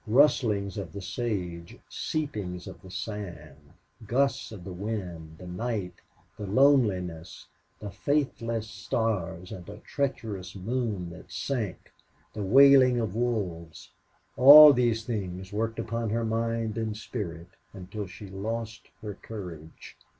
[0.07, 3.73] Rustlings of the sage, seepings of the sand,
[4.07, 5.93] gusts of the wind, the night,
[6.39, 7.45] the loneliness,
[7.79, 11.93] the faithless stars and a treacherous moon that sank,
[12.33, 13.91] the wailing of wolves
[14.37, 19.95] all these things worked upon her mind and spirit until she lost her courage.